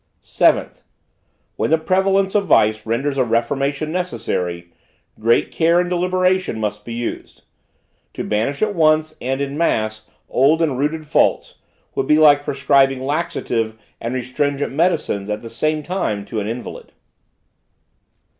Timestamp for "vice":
2.47-2.87